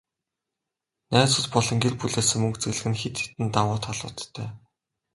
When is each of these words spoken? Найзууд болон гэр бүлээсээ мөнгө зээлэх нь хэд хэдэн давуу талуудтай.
Найзууд 1.11 1.47
болон 1.55 1.77
гэр 1.83 1.93
бүлээсээ 1.99 2.39
мөнгө 2.39 2.59
зээлэх 2.61 2.87
нь 2.91 2.99
хэд 3.01 3.15
хэдэн 3.21 3.47
давуу 3.55 3.77
талуудтай. 3.85 4.49